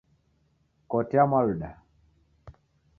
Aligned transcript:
Kotea 0.89 1.27
Mwaluda 1.29 1.69